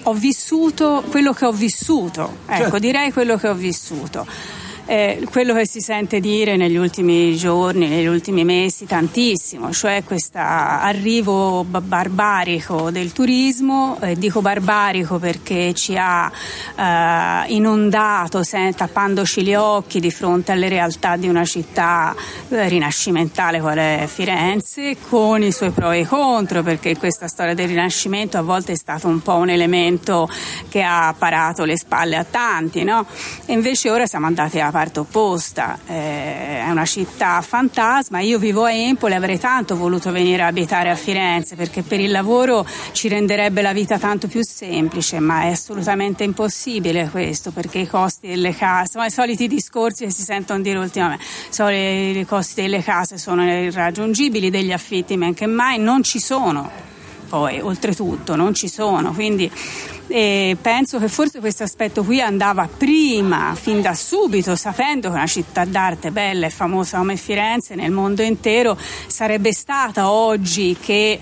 ho 0.04 0.14
vissuto 0.14 1.04
quello 1.10 1.34
che 1.34 1.46
ho 1.46 1.52
vissuto, 1.52 2.38
ecco 2.48 2.62
Certo. 2.62 2.80
direi 2.80 3.12
quello 3.12 3.38
che 3.38 3.48
ho 3.50 3.56
vissuto. 3.56 4.26
Eh, 4.90 5.28
quello 5.30 5.54
che 5.54 5.68
si 5.68 5.82
sente 5.82 6.22
dire 6.22 6.56
negli 6.56 6.78
ultimi 6.78 7.36
giorni, 7.36 7.90
negli 7.90 8.06
ultimi 8.06 8.46
mesi 8.46 8.86
tantissimo, 8.86 9.74
cioè 9.74 10.02
questo 10.06 10.38
arrivo 10.38 11.66
ba- 11.66 11.82
barbarico 11.82 12.90
del 12.90 13.12
turismo, 13.12 13.98
eh, 14.00 14.16
dico 14.16 14.40
barbarico 14.40 15.20
perché 15.20 15.74
ci 15.74 15.98
ha 15.98 16.32
eh, 16.78 17.54
inondato 17.54 18.44
se- 18.44 18.72
tappandoci 18.74 19.44
gli 19.44 19.54
occhi 19.54 20.00
di 20.00 20.10
fronte 20.10 20.54
alle 20.54 20.70
realtà 20.70 21.18
di 21.18 21.28
una 21.28 21.44
città 21.44 22.16
eh, 22.48 22.70
rinascimentale 22.70 23.60
qual 23.60 23.78
è 23.80 24.06
Firenze, 24.08 24.96
con 25.10 25.44
i 25.44 25.52
suoi 25.52 25.72
pro 25.72 25.92
e 25.92 26.00
i 26.00 26.06
contro, 26.06 26.64
perché 26.64 26.96
questa 26.96 27.28
storia 27.28 27.54
del 27.54 27.68
rinascimento 27.68 28.38
a 28.38 28.42
volte 28.42 28.72
è 28.72 28.78
stato 28.78 29.10
un 29.10 29.22
po' 29.22 29.36
un 29.36 29.50
elemento 29.50 30.30
che 30.70 30.82
ha 30.82 31.14
parato 31.18 31.66
le 31.66 31.78
spalle 31.78 32.16
a 32.16 32.24
tanti, 32.24 32.86
no? 32.86 33.06
E 33.46 33.52
invece 33.52 33.90
ora 33.90 34.06
siamo 34.06 34.28
andati 34.28 34.62
alla 34.62 34.76
parte 34.78 35.00
opposta, 35.00 35.80
eh, 35.88 36.60
è 36.60 36.70
una 36.70 36.86
città 36.86 37.42
fantasma, 37.42 38.20
io 38.20 38.38
vivo 38.38 38.64
a 38.64 38.72
Empoli, 38.72 39.16
avrei 39.16 39.40
tanto 39.40 39.76
voluto 39.76 40.12
venire 40.12 40.44
a 40.44 40.46
abitare 40.46 40.92
a 40.92 40.96
Firenze 40.96 41.56
perché 41.56 41.82
per 41.82 42.00
il 42.00 42.12
lavoro 42.12 42.64
ci 42.92 43.08
renderebbe 43.08 43.64
la 43.64 43.74
vita 43.74 43.98
tanto 43.98 44.28
più 44.28 44.44
semplice, 44.44 45.18
ma 45.18 45.46
è 45.46 45.48
assolutamente 45.50 46.24
impossibile 46.24 47.10
questo 47.10 47.50
perché 47.50 47.80
i 47.80 47.88
costi 47.88 48.28
delle 48.28 48.54
case, 48.54 48.82
insomma, 48.82 49.08
i 49.08 49.10
soliti 49.10 49.48
discorsi 49.48 50.04
che 50.04 50.12
si 50.12 50.22
sentono 50.22 50.62
dire 50.62 50.78
ultimamente, 50.78 51.24
so, 51.50 51.68
i 51.70 52.24
costi 52.28 52.62
delle 52.62 52.84
case 52.84 53.18
sono 53.18 53.44
irraggiungibili, 53.50 54.52
degli 54.52 54.72
affitti 54.72 55.18
men 55.18 55.34
che 55.34 55.48
mai 55.48 55.80
non 55.80 56.04
ci 56.04 56.20
sono. 56.20 56.70
Poi 57.28 57.60
oltretutto 57.60 58.36
non 58.36 58.54
ci 58.54 58.70
sono, 58.70 59.12
quindi 59.12 59.52
eh, 60.10 60.56
penso 60.62 61.00
che 61.00 61.08
forse 61.10 61.40
questo 61.40 61.64
aspetto 61.64 62.04
qui 62.04 62.22
andava 62.22 62.68
prima, 62.68 63.56
fin 63.56 63.82
da 63.82 63.94
subito, 63.94 64.56
sapendo 64.56 65.10
che 65.10 65.16
una 65.16 65.28
città 65.28 65.66
d'arte 65.66 66.12
bella 66.12 66.46
e 66.46 66.50
famosa 66.50 66.98
come 66.98 67.16
Firenze 67.18 67.76
nel 67.76 67.92
mondo 67.92 68.22
intero 68.22 68.78
sarebbe 69.08 69.52
stata 69.54 70.10
oggi 70.10 70.78
che 70.80 71.20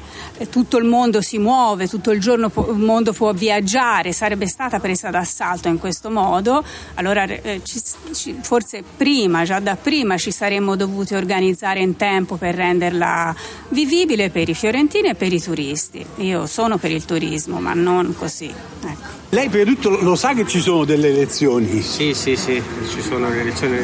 tutto 0.50 0.78
il 0.78 0.86
mondo 0.86 1.22
si 1.22 1.38
muove, 1.38 1.88
tutto 1.88 2.12
il 2.12 2.20
giorno 2.20 2.50
può- 2.50 2.70
il 2.70 2.78
mondo 2.78 3.12
può 3.14 3.34
viaggiare, 3.34 4.12
sarebbe 4.14 4.48
stata 4.48 4.80
presa 4.80 5.10
d'assalto 5.10 5.68
in 5.68 5.80
questo 5.80 6.10
modo, 6.12 6.64
allora 6.96 7.24
eh, 7.24 7.62
ci- 7.64 7.82
ci- 8.14 8.38
forse 8.42 8.84
prima, 8.96 9.44
già 9.46 9.60
da 9.60 9.76
prima 9.76 10.18
ci 10.18 10.32
saremmo 10.32 10.76
dovuti 10.76 11.16
organizzare 11.16 11.80
in 11.82 11.96
tempo 11.96 12.36
per 12.36 12.56
renderla 12.56 13.36
vivibile 13.70 14.30
per 14.30 14.48
i 14.50 14.54
fiorentini 14.54 15.10
e 15.10 15.16
per 15.16 15.34
i 15.34 15.42
turisti. 15.42 16.06
Io 16.18 16.46
sono 16.46 16.78
per 16.78 16.92
il 16.92 17.06
turismo, 17.06 17.60
ma 17.60 17.74
non 17.74 18.14
così. 18.18 18.54
Ecco. 18.88 19.08
lei 19.30 19.50
prima 19.50 19.64
di 19.66 19.76
tutto 19.76 19.98
lo 20.02 20.16
sa 20.16 20.34
che 20.34 20.46
ci 20.46 20.60
sono 20.60 20.86
delle 20.86 21.10
elezioni. 21.10 21.82
Sì, 21.82 22.14
sì, 22.14 22.36
sì, 22.36 22.62
ci 22.90 23.02
sono 23.02 23.30
le 23.30 23.42
elezioni 23.42 23.78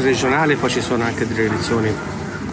regionali, 0.00 0.56
poi 0.56 0.70
ci 0.70 0.80
sono 0.80 1.04
anche 1.04 1.26
delle 1.26 1.44
elezioni 1.46 1.92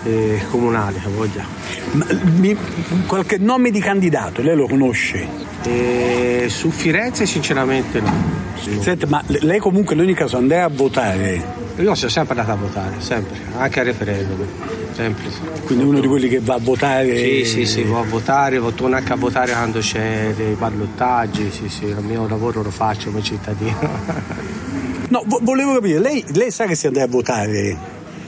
eh, 0.04 0.42
comunali, 0.50 0.98
a 1.04 1.10
voglia. 1.10 1.46
Ma, 1.92 2.06
mi- 2.38 2.58
qualche 3.06 3.38
nome 3.38 3.70
di 3.72 3.80
candidato, 3.80 4.42
lei 4.42 4.56
lo 4.56 4.68
conosce? 4.68 5.28
E 5.64 6.46
su 6.50 6.70
Firenze 6.72 7.26
sinceramente 7.26 8.00
no. 8.00 8.12
Senta, 8.80 9.08
ma 9.08 9.22
le- 9.28 9.40
lei 9.42 9.60
comunque 9.60 9.96
in 9.96 10.02
ogni 10.02 10.14
caso 10.14 10.38
andrà 10.38 10.64
a 10.66 10.70
votare, 10.70 11.44
Io 11.82 11.96
sono 11.96 12.10
sempre 12.12 12.40
andato 12.40 12.52
a 12.52 12.62
votare, 12.62 12.96
sempre, 13.00 13.38
anche 13.58 13.80
al 13.80 13.86
referendum, 13.86 14.46
sempre. 14.94 15.24
quindi 15.66 15.84
uno 15.84 16.00
di 16.00 16.08
quelli 16.08 16.30
che 16.30 16.40
va 16.40 16.56
a 16.56 16.60
votare. 16.60 17.18
Sì, 17.18 17.46
sì, 17.46 17.66
sì, 17.66 17.84
vado 17.84 18.00
a 18.00 18.06
votare, 18.06 18.62
torno 18.76 18.96
anche 18.96 19.14
a 19.14 19.16
votare 19.16 19.52
quando 19.52 19.80
c'è 19.80 20.34
dei 20.36 20.54
ballottaggi, 20.54 21.50
sì, 21.52 21.70
sì, 21.70 21.86
il 21.86 21.98
mio 22.02 22.28
lavoro 22.28 22.62
lo 22.62 22.72
faccio 22.72 23.10
come 23.10 23.24
cittadino. 23.24 23.80
No, 25.10 25.24
vo- 25.26 25.40
volevo 25.42 25.74
capire, 25.74 26.00
lei, 26.00 26.24
lei 26.34 26.52
sa 26.52 26.66
che 26.66 26.76
si 26.76 26.88
andrà 26.88 27.04
a 27.04 27.08
votare 27.08 27.78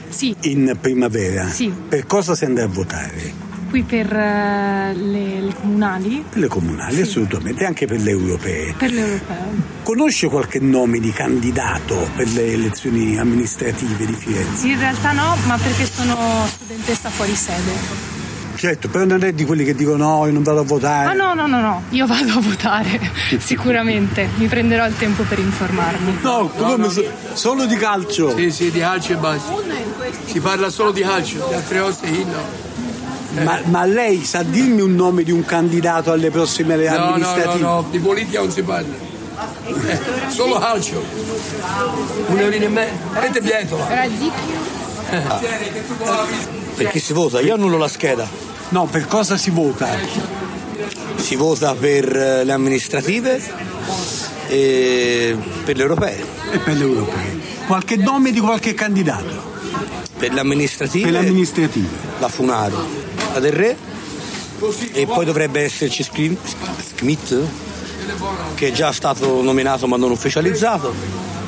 Sì, 0.08 0.34
in 0.42 0.76
primavera? 0.80 1.48
Sì. 1.48 1.72
Per 1.88 2.06
cosa 2.06 2.34
si 2.34 2.44
andrà 2.44 2.64
a 2.64 2.68
votare? 2.68 3.43
Qui 3.74 3.82
per 3.82 4.06
eh, 4.14 4.94
le, 4.94 5.40
le 5.40 5.52
comunali, 5.52 6.24
Per 6.30 6.38
le 6.38 6.46
comunali, 6.46 7.00
assolutamente, 7.00 7.64
anche 7.64 7.86
per 7.86 8.00
le 8.00 8.10
europee. 8.10 8.72
per 8.78 8.92
l'europeo. 8.92 9.36
Conosce 9.82 10.28
qualche 10.28 10.60
nome 10.60 11.00
di 11.00 11.10
candidato 11.10 12.08
per 12.14 12.28
le 12.28 12.52
elezioni 12.52 13.18
amministrative 13.18 14.06
di 14.06 14.12
Firenze? 14.12 14.68
In 14.68 14.78
realtà 14.78 15.10
no, 15.10 15.36
ma 15.46 15.58
perché 15.58 15.86
sono 15.86 16.16
studentessa 16.46 17.08
fuori 17.10 17.34
sede. 17.34 18.12
Certo, 18.54 18.88
però 18.88 19.04
non 19.06 19.24
è 19.24 19.32
di 19.32 19.44
quelli 19.44 19.64
che 19.64 19.74
dicono 19.74 19.96
no, 20.18 20.26
io 20.26 20.32
non 20.32 20.44
vado 20.44 20.60
a 20.60 20.64
votare. 20.64 21.08
Ah 21.08 21.12
no, 21.12 21.34
no, 21.34 21.48
no, 21.48 21.60
no, 21.60 21.82
io 21.88 22.06
vado 22.06 22.34
a 22.38 22.40
votare, 22.40 23.00
sicuramente. 23.40 24.28
Mi 24.36 24.46
prenderò 24.46 24.86
il 24.86 24.96
tempo 24.96 25.24
per 25.24 25.40
informarmi. 25.40 26.18
No, 26.22 26.46
come 26.56 26.88
so- 26.90 27.04
solo 27.32 27.64
di 27.66 27.74
calcio. 27.74 28.36
Sì, 28.36 28.52
sì, 28.52 28.70
di 28.70 28.78
calcio 28.78 29.14
e 29.14 29.16
basta. 29.16 29.52
Si 30.26 30.38
parla 30.38 30.70
solo 30.70 30.92
di 30.92 31.00
calcio, 31.00 31.44
di 31.48 31.54
altre 31.54 31.80
cose 31.80 32.08
no. 32.08 32.63
Ma, 33.42 33.60
ma 33.64 33.84
lei 33.84 34.24
sa 34.24 34.42
dirmi 34.42 34.80
un 34.80 34.94
nome 34.94 35.22
di 35.24 35.32
un 35.32 35.44
candidato 35.44 36.12
alle 36.12 36.30
prossime 36.30 36.76
No, 36.76 36.82
no, 36.82 36.96
no, 36.96 37.04
amministrative? 37.06 37.60
no, 37.60 37.84
di 37.90 37.98
politica 37.98 38.40
non 38.40 38.50
si 38.50 38.62
parla. 38.62 38.94
Eh, 39.66 39.98
solo 40.28 40.58
calcio. 40.58 41.02
Un 42.26 42.38
euro 42.38 42.54
e 42.54 42.68
mezzo. 42.68 42.92
Avete 43.14 43.40
bietola. 43.40 43.84
Per 46.76 46.88
chi 46.88 46.98
si 47.00 47.12
vota? 47.12 47.40
Io 47.40 47.54
annullo 47.54 47.76
la 47.76 47.88
scheda. 47.88 48.26
No, 48.70 48.86
per 48.86 49.06
cosa 49.06 49.36
si 49.36 49.50
vota? 49.50 49.88
Si 51.16 51.36
vota 51.36 51.74
per 51.74 52.14
eh, 52.16 52.44
le 52.44 52.52
amministrative 52.52 53.40
e 54.48 55.36
per 55.64 55.76
le 55.76 55.82
europee. 55.82 56.24
E 56.52 56.58
per 56.58 56.76
le 56.76 56.82
europee. 56.82 57.40
Qualche 57.66 57.96
nome 57.96 58.30
di 58.32 58.40
qualche 58.40 58.74
candidato? 58.74 59.52
Per 60.16 60.32
le 60.32 60.40
amministrative, 60.40 61.10
Per 61.10 61.12
le 61.20 61.28
amministrative. 61.28 61.88
la 62.18 62.28
Funaro, 62.28 62.86
la 63.34 63.40
Del 63.40 63.52
Re 63.52 63.76
e 64.92 65.06
poi 65.06 65.24
dovrebbe 65.24 65.60
esserci 65.60 66.02
Schmidt 66.02 67.36
che 68.54 68.68
è 68.68 68.72
già 68.72 68.92
stato 68.92 69.42
nominato 69.42 69.86
ma 69.86 69.96
non 69.96 70.10
ufficializzato. 70.10 70.94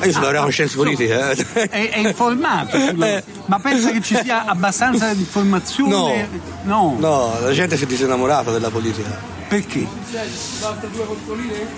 Io 0.03 0.11
sono 0.11 0.23
laureato 0.25 0.45
in 0.47 0.51
scienze 0.53 0.75
politiche. 0.75 1.31
eh. 1.53 1.69
È, 1.69 1.89
è 1.89 1.97
informato, 1.99 2.77
sulla- 2.85 3.21
ma 3.45 3.59
pensa 3.59 3.91
che 3.91 4.01
ci 4.01 4.15
sia 4.21 4.45
abbastanza 4.45 5.11
di 5.13 5.21
informazione? 5.21 6.29
No. 6.63 6.95
No, 6.99 7.39
la 7.41 7.51
gente 7.51 7.77
si 7.77 7.83
è 7.85 7.87
disinnamorata 7.87 8.51
della 8.51 8.69
politica. 8.69 9.35
Perché? 9.47 9.87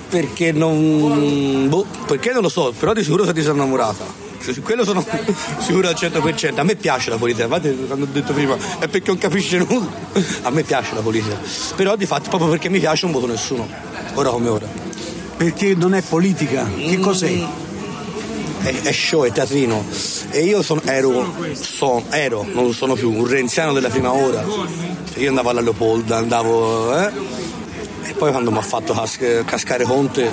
Perché 0.09 0.51
non. 0.51 1.67
Boh, 1.69 1.85
perché 2.07 2.31
non 2.33 2.41
lo 2.41 2.49
so, 2.49 2.73
però 2.77 2.93
di 2.93 3.03
sicuro 3.03 3.23
si 3.23 3.29
è 3.29 3.33
disinnamorata. 3.33 4.27
Su 4.53 4.61
quello 4.61 4.83
sono 4.83 5.05
sicuro 5.59 5.87
al 5.87 5.95
100%. 5.95 6.59
A 6.59 6.63
me 6.63 6.75
piace 6.75 7.09
la 7.09 7.17
politica, 7.17 7.45
infatti 7.45 7.85
quando 7.85 8.05
ho 8.05 8.09
detto 8.11 8.33
prima 8.33 8.57
è 8.79 8.87
perché 8.87 9.07
non 9.07 9.17
capisce 9.17 9.57
nulla. 9.57 9.87
A 10.43 10.49
me 10.49 10.63
piace 10.63 10.93
la 10.95 11.01
politica. 11.01 11.37
Però 11.75 11.95
di 11.95 12.05
fatto 12.05 12.29
proprio 12.29 12.49
perché 12.49 12.69
mi 12.69 12.79
piace 12.79 13.05
non 13.05 13.13
voto 13.13 13.27
nessuno. 13.27 13.67
Ora 14.15 14.29
come 14.29 14.49
ora. 14.49 14.67
Perché 15.37 15.73
non 15.75 15.93
è 15.93 16.01
politica? 16.01 16.69
Che 16.75 16.99
cos'è? 16.99 17.31
È, 18.61 18.81
è 18.81 18.91
show, 18.91 19.23
è 19.23 19.31
teatrino. 19.31 19.85
E 20.31 20.43
io 20.43 20.61
sono, 20.61 20.81
ero, 20.83 21.33
sono, 21.53 22.03
ero, 22.09 22.45
non 22.51 22.73
sono 22.73 22.93
più, 22.95 23.11
un 23.11 23.25
renziano 23.25 23.71
della 23.71 23.89
prima 23.89 24.11
ora. 24.11 24.43
Cioè, 24.43 25.19
io 25.23 25.29
andavo 25.29 25.49
alla 25.49 25.61
Leopolda, 25.61 26.17
andavo. 26.17 26.97
Eh? 26.97 27.11
E 28.03 28.13
poi 28.13 28.31
quando 28.31 28.51
mi 28.51 28.57
ha 28.57 28.61
fatto 28.61 28.93
cas- 28.93 29.17
cascare 29.45 29.85
Conte. 29.85 30.29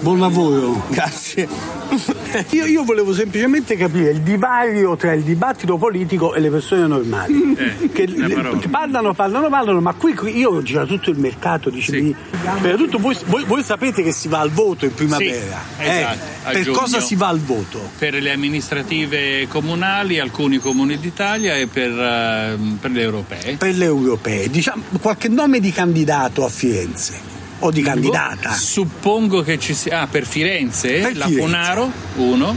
Buon 0.00 0.20
lavoro. 0.20 0.84
Grazie. 0.88 1.46
Io, 2.50 2.64
io 2.64 2.84
volevo 2.84 3.12
semplicemente 3.12 3.76
capire 3.76 4.10
il 4.10 4.20
divario 4.20 4.96
tra 4.96 5.12
il 5.12 5.22
dibattito 5.22 5.76
politico 5.76 6.34
e 6.34 6.40
le 6.40 6.48
persone 6.48 6.86
normali. 6.86 7.56
che 7.92 8.06
le- 8.06 8.28
parlano, 8.70 9.12
parlano, 9.12 9.48
parlano, 9.48 9.80
ma 9.80 9.92
qui, 9.94 10.14
qui 10.14 10.36
io 10.38 10.50
ho 10.50 10.62
girato 10.62 10.94
tutto 10.94 11.10
il 11.10 11.18
mercato, 11.18 11.68
dicevi. 11.68 12.14
Per 12.62 12.76
tutto 12.76 12.98
voi, 12.98 13.16
voi- 13.26 13.44
voi 13.44 13.62
sapete 13.64 14.02
che 14.02 14.12
si 14.12 14.28
va 14.28 14.38
al 14.38 14.50
voto 14.50 14.84
in 14.84 14.94
primavera. 14.94 15.58
Sì, 15.76 15.82
eh? 15.82 15.96
esatto, 15.98 16.50
per 16.52 16.62
giugno. 16.62 16.78
cosa 16.78 17.00
si 17.00 17.16
va 17.16 17.28
al 17.28 17.40
voto? 17.40 17.90
Per 17.98 18.14
le 18.14 18.32
amministrative 18.32 19.48
comunali, 19.48 20.20
alcuni 20.20 20.58
comuni 20.58 20.96
d'Italia 20.98 21.56
e 21.56 21.66
per, 21.66 21.90
eh, 21.90 22.56
per 22.80 22.90
le 22.92 23.02
europee. 23.02 23.56
Per 23.56 23.74
le 23.76 23.84
europee. 23.84 24.48
Diciamo 24.48 24.82
qualche 25.02 25.28
nome 25.28 25.58
di 25.60 25.72
candidato 25.72 26.44
a 26.44 26.48
Firenze 26.48 27.38
o 27.60 27.70
di 27.70 27.82
candidata. 27.82 28.52
Suppongo 28.52 29.42
che 29.42 29.58
ci 29.58 29.74
sia. 29.74 30.02
Ah, 30.02 30.06
per 30.06 30.26
Firenze, 30.26 31.00
Per 31.00 31.16
la 31.16 31.26
Firenze. 31.26 31.40
Funaro, 31.40 31.92
uno, 32.16 32.56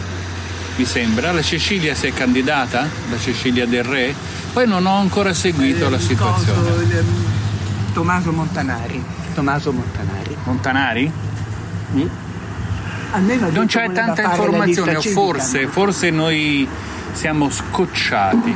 mi 0.75 0.86
sembra. 0.86 1.31
La 1.31 1.41
Cecilia 1.41 1.95
si 1.95 2.07
è 2.07 2.13
candidata, 2.13 2.88
la 3.10 3.19
Cecilia 3.19 3.65
del 3.65 3.83
Re. 3.83 4.13
Poi 4.53 4.67
non 4.67 4.86
ho 4.86 4.98
ancora 4.98 5.33
seguito 5.33 5.89
la 5.89 6.00
situazione. 6.00 7.22
Tommaso 7.93 8.31
Montanari. 8.31 9.03
Tommaso 9.33 9.72
Montanari. 9.72 10.36
Montanari? 10.43 11.12
Almeno 13.12 13.47
ha 13.47 13.49
Non 13.49 13.65
c'è 13.67 13.91
tanta 13.91 14.23
informazione, 14.23 14.99
forse, 15.01 15.67
forse 15.67 16.10
noi 16.10 16.67
siamo 17.12 17.49
scocciati 17.49 18.56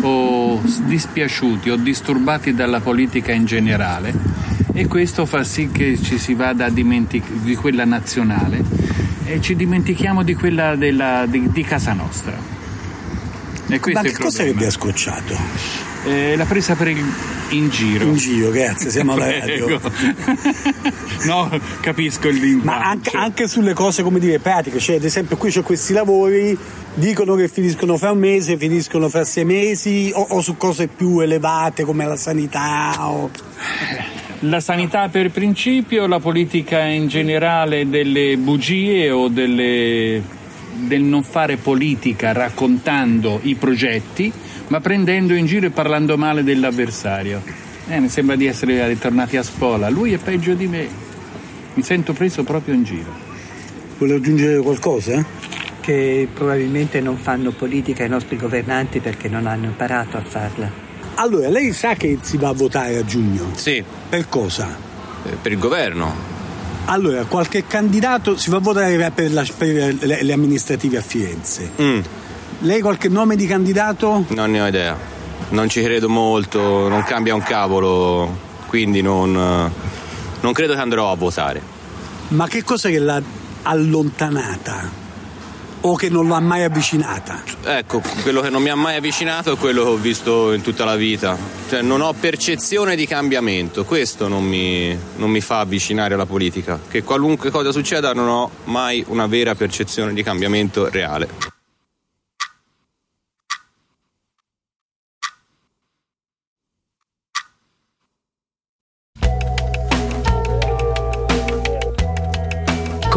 o 0.00 0.60
dispiaciuti 0.84 1.70
o 1.70 1.76
disturbati 1.76 2.54
dalla 2.54 2.80
politica 2.80 3.32
in 3.32 3.44
generale 3.44 4.41
e 4.72 4.86
questo 4.86 5.26
fa 5.26 5.44
sì 5.44 5.68
che 5.70 5.98
ci 6.02 6.18
si 6.18 6.34
vada 6.34 6.66
a 6.66 6.70
dimenticare 6.70 7.40
di 7.42 7.54
quella 7.54 7.84
nazionale 7.84 8.62
e 9.24 9.40
ci 9.40 9.54
dimentichiamo 9.54 10.22
di 10.22 10.34
quella 10.34 10.74
della- 10.76 11.26
di, 11.26 11.50
di 11.50 11.62
casa 11.62 11.92
nostra. 11.92 12.36
E 13.68 13.80
questo 13.80 14.02
Ma 14.02 14.06
è 14.08 14.12
che 14.12 14.18
cosa 14.22 14.42
che 14.44 14.52
vi 14.52 14.64
ha 14.64 14.70
scocciato? 14.70 15.34
Eh, 16.04 16.36
la 16.36 16.44
presa 16.44 16.74
per 16.74 16.88
il, 16.88 17.04
in 17.50 17.68
giro. 17.70 18.04
In 18.04 18.16
giro, 18.16 18.50
grazie, 18.50 18.90
siamo 18.90 19.12
alla 19.12 19.30
radio. 19.38 19.80
No, 21.24 21.48
capisco 21.80 22.26
il 22.26 22.38
linguaggio. 22.38 22.80
Ma 22.80 22.88
anche, 22.88 23.16
anche 23.16 23.46
sulle 23.46 23.74
cose, 23.74 24.02
come 24.02 24.18
dire, 24.18 24.40
pratiche, 24.40 24.80
cioè 24.80 24.96
ad 24.96 25.04
esempio 25.04 25.36
qui 25.36 25.50
c'è 25.52 25.62
questi 25.62 25.92
lavori, 25.92 26.58
dicono 26.94 27.36
che 27.36 27.46
finiscono 27.46 27.96
fra 27.96 28.10
un 28.10 28.18
mese, 28.18 28.56
finiscono 28.56 29.08
fra 29.08 29.22
sei 29.24 29.44
mesi, 29.44 30.10
o, 30.12 30.26
o 30.30 30.40
su 30.40 30.56
cose 30.56 30.88
più 30.88 31.20
elevate 31.20 31.84
come 31.84 32.04
la 32.04 32.16
sanità. 32.16 32.96
O... 33.08 33.30
La 34.46 34.58
sanità 34.58 35.08
per 35.08 35.30
principio, 35.30 36.08
la 36.08 36.18
politica 36.18 36.82
in 36.82 37.06
generale 37.06 37.88
delle 37.88 38.36
bugie 38.36 39.08
o 39.08 39.28
delle- 39.28 40.20
del 40.74 41.02
non 41.02 41.22
fare 41.22 41.58
politica 41.58 42.32
raccontando 42.32 43.38
i 43.42 43.54
progetti, 43.54 44.32
ma 44.66 44.80
prendendo 44.80 45.34
in 45.34 45.46
giro 45.46 45.66
e 45.66 45.70
parlando 45.70 46.16
male 46.16 46.42
dell'avversario. 46.42 47.40
Eh, 47.86 48.00
mi 48.00 48.08
sembra 48.08 48.34
di 48.34 48.46
essere 48.46 48.84
ritornati 48.88 49.36
a 49.36 49.44
scuola. 49.44 49.88
Lui 49.88 50.12
è 50.12 50.18
peggio 50.18 50.54
di 50.54 50.66
me. 50.66 50.88
Mi 51.74 51.82
sento 51.84 52.12
preso 52.12 52.42
proprio 52.42 52.74
in 52.74 52.82
giro. 52.82 53.12
Vuole 53.96 54.14
aggiungere 54.14 54.58
qualcosa? 54.60 55.24
Che 55.80 56.26
probabilmente 56.34 57.00
non 57.00 57.16
fanno 57.16 57.52
politica 57.52 58.02
i 58.04 58.08
nostri 58.08 58.36
governanti 58.36 58.98
perché 58.98 59.28
non 59.28 59.46
hanno 59.46 59.66
imparato 59.66 60.16
a 60.16 60.22
farla. 60.22 60.81
Allora, 61.14 61.48
lei 61.48 61.72
sa 61.72 61.94
che 61.94 62.18
si 62.22 62.36
va 62.36 62.48
a 62.48 62.52
votare 62.52 62.96
a 62.96 63.04
giugno? 63.04 63.50
Sì. 63.54 63.82
Per 64.08 64.28
cosa? 64.28 64.76
Per 65.40 65.52
il 65.52 65.58
governo. 65.58 66.30
Allora, 66.86 67.24
qualche 67.26 67.66
candidato 67.66 68.36
si 68.36 68.50
va 68.50 68.56
a 68.56 68.60
votare 68.60 69.10
per, 69.14 69.32
la- 69.32 69.46
per 69.56 69.94
le, 70.00 70.22
le 70.22 70.32
amministrative 70.32 70.98
a 70.98 71.00
Firenze. 71.02 71.70
Mm, 71.80 72.00
Lei 72.60 72.80
qualche 72.80 73.08
nome 73.08 73.36
di 73.36 73.46
candidato? 73.46 74.24
non 74.28 74.50
ne 74.50 74.60
ho 74.60 74.66
idea. 74.66 74.96
Non 75.50 75.68
ci 75.68 75.82
credo 75.82 76.08
molto, 76.08 76.88
non 76.88 77.02
cambia 77.02 77.34
un 77.34 77.42
cavolo, 77.42 78.36
quindi 78.68 79.02
non, 79.02 79.32
non 79.32 80.52
credo 80.52 80.74
che 80.74 80.80
andrò 80.80 81.10
a 81.12 81.14
votare. 81.16 81.60
Ma 82.28 82.46
che 82.48 82.64
cosa 82.64 82.88
che 82.88 82.98
l'ha 82.98 83.20
allontanata? 83.62 85.00
O 85.84 85.96
che 85.96 86.08
non 86.08 86.28
l'ha 86.28 86.38
mai 86.38 86.62
avvicinata? 86.62 87.42
Ecco, 87.64 88.00
quello 88.22 88.40
che 88.40 88.50
non 88.50 88.62
mi 88.62 88.68
ha 88.68 88.76
mai 88.76 88.96
avvicinato 88.96 89.54
è 89.54 89.56
quello 89.56 89.82
che 89.82 89.88
ho 89.88 89.96
visto 89.96 90.52
in 90.52 90.62
tutta 90.62 90.84
la 90.84 90.94
vita. 90.94 91.36
Cioè, 91.68 91.82
non 91.82 92.00
ho 92.00 92.12
percezione 92.12 92.94
di 92.94 93.04
cambiamento, 93.04 93.84
questo 93.84 94.28
non 94.28 94.44
mi, 94.44 94.96
non 95.16 95.28
mi 95.28 95.40
fa 95.40 95.58
avvicinare 95.58 96.14
alla 96.14 96.26
politica. 96.26 96.78
Che 96.88 97.02
qualunque 97.02 97.50
cosa 97.50 97.72
succeda 97.72 98.12
non 98.12 98.28
ho 98.28 98.50
mai 98.64 99.04
una 99.08 99.26
vera 99.26 99.56
percezione 99.56 100.12
di 100.12 100.22
cambiamento 100.22 100.88
reale. 100.88 101.51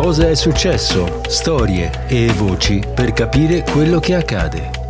Cosa 0.05 0.29
è 0.29 0.35
successo? 0.35 1.21
Storie 1.27 1.89
e 2.05 2.27
voci 2.27 2.79
per 2.93 3.11
capire 3.11 3.63
quello 3.63 3.99
che 3.99 4.13
accade. 4.13 4.84